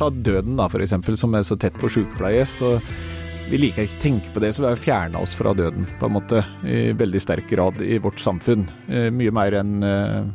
[0.00, 2.46] ta døden da, eksempel, som er så tett på sykepleie.
[2.48, 2.78] så
[3.50, 6.06] vi liker ikke å tenke på det, så vi har fjerna oss fra døden, på
[6.06, 6.44] en måte.
[6.62, 8.68] I veldig sterk grad i vårt samfunn.
[8.86, 10.28] Eh, mye mer enn eh,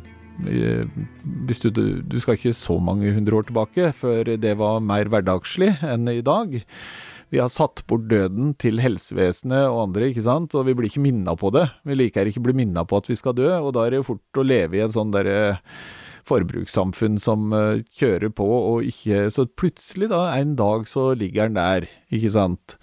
[1.48, 5.70] hvis du, du skal ikke så mange hundre år tilbake før det var mer hverdagslig
[5.80, 6.58] enn i dag.
[7.32, 11.06] Vi har satt bort døden til helsevesenet og andre, ikke sant, og vi blir ikke
[11.08, 11.64] minna på det.
[11.88, 14.02] Vi liker ikke å bli minna på at vi skal dø, og da er det
[14.02, 15.56] jo fort å leve i en sånn derre
[16.26, 21.58] forbrukssamfunn som uh, kjører på og ikke Så plutselig, da, en dag så ligger han
[21.58, 22.78] der, ikke sant,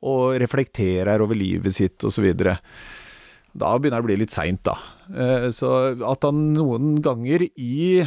[0.00, 2.58] og reflekterer over livet sitt videre.
[3.50, 4.76] Da begynner det å bli litt seint, da.
[5.10, 8.06] Uh, så at han noen ganger i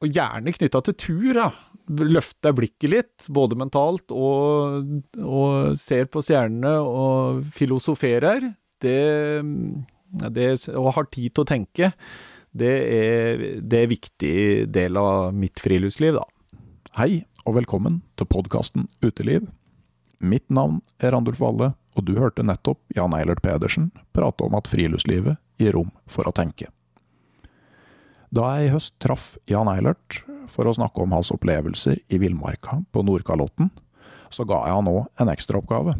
[0.00, 1.50] Og gjerne knytta til tur, da
[1.90, 4.86] løfter blikket litt, både mentalt og,
[5.18, 9.42] og ser på stjernene og filosoferer, det,
[10.30, 11.90] det, og har tid til å tenke,
[12.50, 14.36] det er, det er viktig
[14.74, 16.24] del av mitt friluftsliv, da.
[16.98, 19.46] Hei, og velkommen til podkasten Uteliv.
[20.20, 24.68] Mitt navn er Randulf Valle, og du hørte nettopp Jan Eilert Pedersen prate om at
[24.70, 26.68] friluftslivet gir rom for å tenke.
[28.30, 32.80] Da jeg i høst traff Jan Eilert for å snakke om hans opplevelser i villmarka
[32.90, 33.70] på Nordkalotten,
[34.30, 35.96] så ga jeg han òg en ekstraoppgave.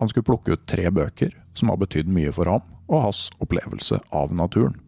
[0.00, 4.00] Han skulle plukke ut tre bøker som har betydd mye for ham og hans opplevelse
[4.14, 4.78] av naturen.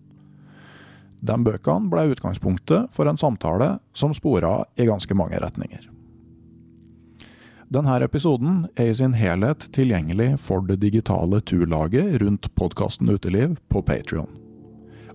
[1.23, 5.87] Den bøkene ble utgangspunktet for en samtale som spora i ganske mange retninger.
[7.73, 13.81] Denne episoden er i sin helhet tilgjengelig for det digitale turlaget rundt podkasten Uteliv på
[13.87, 14.29] Patrion.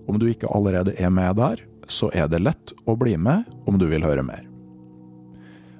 [0.08, 3.78] Om du ikke allerede er med der, så er det lett å bli med om
[3.78, 4.48] du vil høre mer.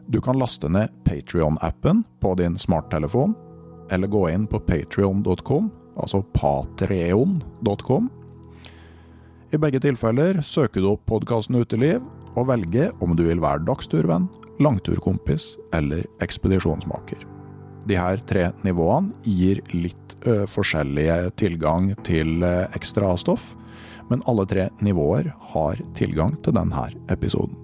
[0.08, 3.34] Du kan laste ned Patrion-appen på din smarttelefon,
[3.90, 8.08] eller gå inn på patrion.com, altså patreon.com,
[9.48, 12.02] i begge tilfeller søker du opp podkasten Uteliv,
[12.36, 14.28] og velger om du vil være dagsturvenn,
[14.60, 17.22] langturkompis eller ekspedisjonsmaker.
[17.88, 23.54] De her tre nivåene gir litt ø, forskjellige tilgang til ø, ekstra stoff,
[24.10, 27.56] men alle tre nivåer har tilgang til denne episoden.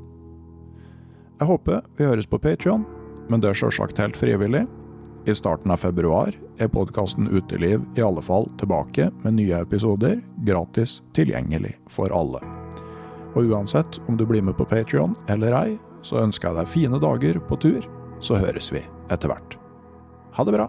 [1.41, 2.87] Jeg håper vi høres på Patrion,
[3.29, 4.65] men det er sjølsagt helt frivillig.
[5.27, 10.99] I starten av februar er podkasten Uteliv i alle fall tilbake med nye episoder, gratis
[11.17, 12.43] tilgjengelig for alle.
[13.33, 17.01] Og uansett om du blir med på Patrion eller ei, så ønsker jeg deg fine
[17.01, 17.89] dager på tur,
[18.21, 19.57] så høres vi etter hvert.
[20.37, 20.69] Ha det bra!